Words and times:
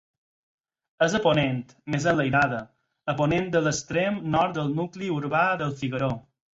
És 1.07 1.15
a 1.19 1.21
ponent, 1.25 1.59
més 1.97 2.09
enlairada, 2.13 2.63
a 3.15 3.17
ponent 3.23 3.55
de 3.59 3.65
l'extrem 3.69 4.21
nord 4.41 4.61
del 4.61 4.77
nucli 4.83 5.15
urbà 5.23 5.49
del 5.65 5.81
Figueró. 5.85 6.15